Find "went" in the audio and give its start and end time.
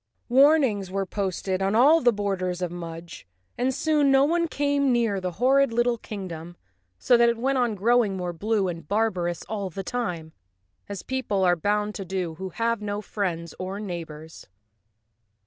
7.37-7.59